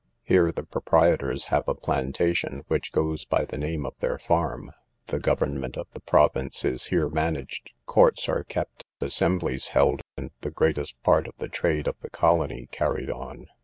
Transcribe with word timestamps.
Here 0.23 0.51
the 0.51 0.63
proprietors 0.63 1.45
have 1.53 1.67
a 1.67 1.75
plantation, 1.75 2.63
which 2.67 2.91
goes 2.91 3.23
by 3.23 3.45
the 3.45 3.59
name 3.59 3.85
of 3.85 3.95
their 3.99 4.17
farm. 4.17 4.71
The 5.05 5.19
government 5.19 5.77
of 5.77 5.85
the 5.93 5.99
province 5.99 6.65
is 6.65 6.85
here 6.85 7.07
managed, 7.07 7.69
courts 7.85 8.27
are 8.27 8.43
kept, 8.43 8.83
assemblies 8.99 9.67
held, 9.77 10.01
and 10.17 10.31
the 10.41 10.49
greatest 10.49 10.99
part 11.03 11.27
of 11.27 11.35
the 11.37 11.49
trade 11.49 11.85
of 11.87 11.99
the 12.01 12.09
colony 12.09 12.67
carried 12.71 13.11
on. 13.11 13.45